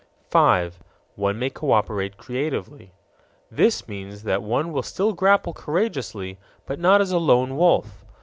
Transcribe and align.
5. 0.31 0.79
One 1.13 1.37
may 1.37 1.51
cooperate 1.51 2.17
creatively. 2.17 2.91
This 3.51 3.87
means 3.87 4.23
that 4.23 4.41
one 4.41 4.73
will 4.73 4.81
still 4.81 5.13
grapple 5.13 5.53
courageously, 5.53 6.39
but 6.65 6.79
not 6.79 7.01
as 7.01 7.11
a 7.11 7.19
lone 7.19 7.55
wolf. 7.55 8.03